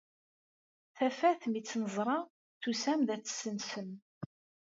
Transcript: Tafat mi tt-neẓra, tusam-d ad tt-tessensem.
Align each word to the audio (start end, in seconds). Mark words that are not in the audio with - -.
Tafat 0.95 1.41
mi 1.47 1.61
tt-neẓra, 1.61 2.17
tusam-d 2.61 3.09
ad 3.15 3.21
tt-tessensem. 3.23 3.89